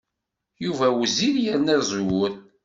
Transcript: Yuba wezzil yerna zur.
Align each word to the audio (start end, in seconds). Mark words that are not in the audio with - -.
Yuba 0.65 0.87
wezzil 0.97 1.35
yerna 1.45 1.77
zur. 1.87 2.31